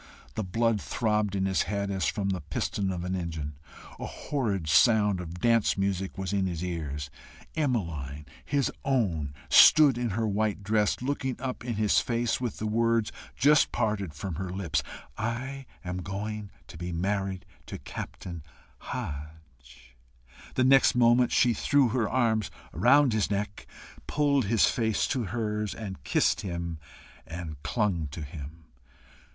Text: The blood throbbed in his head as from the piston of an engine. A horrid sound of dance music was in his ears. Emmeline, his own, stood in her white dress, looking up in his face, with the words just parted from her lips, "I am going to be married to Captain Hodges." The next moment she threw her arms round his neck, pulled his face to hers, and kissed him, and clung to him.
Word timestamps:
The 0.33 0.43
blood 0.43 0.81
throbbed 0.81 1.35
in 1.35 1.45
his 1.45 1.61
head 1.69 1.91
as 1.91 2.07
from 2.07 2.29
the 2.29 2.41
piston 2.41 2.91
of 2.91 3.03
an 3.03 3.13
engine. 3.13 3.59
A 3.99 4.07
horrid 4.07 4.67
sound 4.67 5.21
of 5.21 5.39
dance 5.39 5.77
music 5.77 6.17
was 6.17 6.33
in 6.33 6.47
his 6.47 6.63
ears. 6.63 7.11
Emmeline, 7.55 8.25
his 8.43 8.71
own, 8.83 9.35
stood 9.47 9.99
in 9.99 10.09
her 10.17 10.27
white 10.27 10.63
dress, 10.63 11.03
looking 11.03 11.39
up 11.39 11.63
in 11.63 11.75
his 11.75 11.99
face, 11.99 12.41
with 12.41 12.57
the 12.57 12.65
words 12.65 13.11
just 13.35 13.71
parted 13.71 14.15
from 14.15 14.37
her 14.37 14.49
lips, 14.49 14.81
"I 15.19 15.67
am 15.85 15.97
going 16.01 16.49
to 16.65 16.77
be 16.79 16.91
married 16.91 17.45
to 17.67 17.77
Captain 17.77 18.41
Hodges." 18.79 19.29
The 20.55 20.63
next 20.63 20.95
moment 20.95 21.31
she 21.31 21.53
threw 21.53 21.89
her 21.89 22.09
arms 22.09 22.49
round 22.73 23.13
his 23.13 23.29
neck, 23.29 23.67
pulled 24.07 24.45
his 24.45 24.65
face 24.65 25.05
to 25.09 25.25
hers, 25.25 25.75
and 25.75 26.03
kissed 26.03 26.41
him, 26.41 26.79
and 27.27 27.61
clung 27.61 28.07
to 28.07 28.23
him. 28.23 28.63